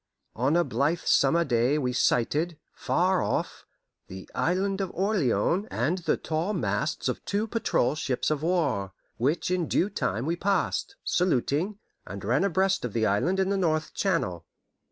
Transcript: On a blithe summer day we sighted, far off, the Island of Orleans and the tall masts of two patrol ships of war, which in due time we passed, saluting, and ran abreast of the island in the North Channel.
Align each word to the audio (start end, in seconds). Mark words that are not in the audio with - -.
On 0.35 0.55
a 0.55 0.63
blithe 0.63 1.01
summer 1.01 1.45
day 1.45 1.77
we 1.77 1.93
sighted, 1.93 2.57
far 2.73 3.21
off, 3.21 3.65
the 4.07 4.27
Island 4.33 4.81
of 4.81 4.89
Orleans 4.95 5.67
and 5.69 5.99
the 5.99 6.17
tall 6.17 6.53
masts 6.53 7.07
of 7.07 7.23
two 7.23 7.45
patrol 7.45 7.93
ships 7.93 8.31
of 8.31 8.41
war, 8.41 8.93
which 9.17 9.51
in 9.51 9.67
due 9.67 9.91
time 9.91 10.25
we 10.25 10.35
passed, 10.35 10.95
saluting, 11.03 11.77
and 12.07 12.25
ran 12.25 12.43
abreast 12.43 12.83
of 12.83 12.93
the 12.93 13.05
island 13.05 13.39
in 13.39 13.49
the 13.49 13.57
North 13.57 13.93
Channel. 13.93 14.43